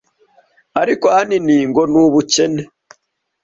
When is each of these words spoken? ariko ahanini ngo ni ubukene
ariko 0.81 1.05
ahanini 1.13 1.57
ngo 1.69 1.81
ni 1.91 1.97
ubukene 2.03 2.63